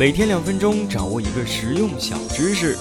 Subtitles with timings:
[0.00, 2.74] 每天两分钟，掌握一个实用小知识。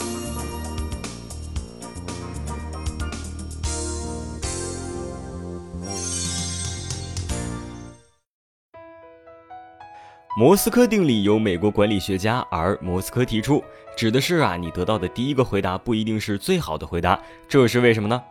[10.38, 13.62] 莫斯科定理由美国管理学家而莫斯科提出，
[13.98, 18.24] 指的是啊，你得到的第一个回答不一定是最好的回答，这是为什么呢？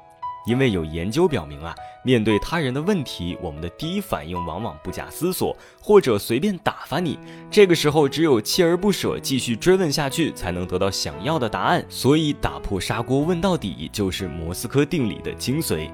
[0.48, 7.18] 因为有研究表明啊，面对他人的问题，我们的第一反应往往不假思索，或者随便打发你。
[7.50, 11.84] 这个时候，只有锲而不舍，继续追问下去，才能得到想要的答案。
[11.90, 15.90] 所以，打破砂锅问到底，就是莫斯科定理的精髓。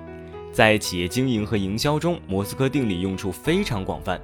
[0.52, 4.20] 在企业经营和营销中，莫斯科定理用处非常广泛。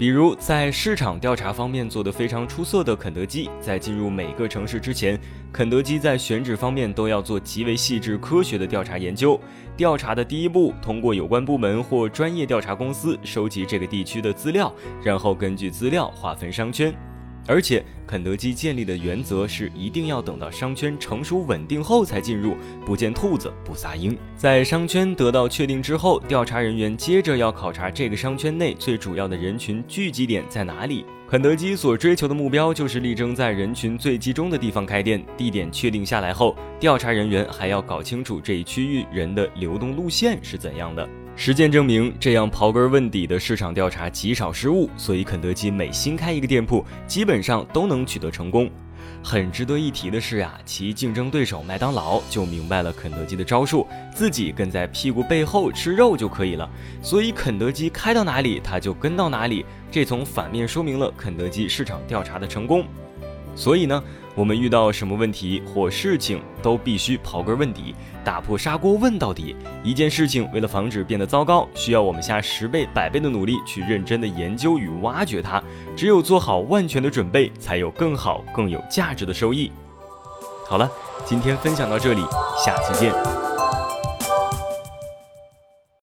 [0.00, 5.20] 比如，在市场调查方面做得非常出色的肯德基，在进入每个城市之前，
[5.52, 9.38] 肯德基在选址方面都要做极为细致、科学的调查研究。
[9.76, 14.74] 调查的第一步，通过有关部门或专业调查公司收集这个地区的资料，
[15.04, 16.94] 然后根据资料划分商圈。
[17.46, 24.16] 而且，肯德基建立的原则是一定要等到商圈成熟稳定后才进入，不见兔子不撒鹰。
[24.36, 31.04] 在商圈得到确定之后，调查人员接着要考察这个商圈内最主要的人群聚集点在哪里。
[31.28, 35.24] 肯德基所追求的目标就是力争在人群最集中的地方开店。
[35.36, 41.08] 地点确定下来后，调查人员还要搞清楚这一区域人的流动路线是怎样的。
[41.42, 48.70] 实践证明，这样刨根问底的市场调查极少失误，所以肯德基每新开一个店铺，基本上都能取得成功。
[49.24, 56.68] 很值得一提的是啊，其竞争对手麦当劳就明白了肯德基的招数，自己跟在屁股背后吃肉就可以了。
[57.00, 59.64] 所以肯德基开到哪里，他就跟到哪里。
[59.90, 62.84] 这从反面说明了肯德基市场调查的成功。
[63.60, 64.02] 所以呢，
[64.34, 67.94] 我们遇到什么问题或事情，都必须刨根问底，
[68.24, 69.54] 打破砂锅问到底。
[69.84, 75.62] 一件事情为了防止变得糟糕，需要我们下十倍、百倍的努力去认真的研究与挖掘它。
[75.94, 79.70] 只有做好万全的准备，才有更好、更有价值的收益。
[80.66, 80.90] 好了，
[81.26, 82.22] 今天分享到这里，
[82.64, 83.49] 下期见。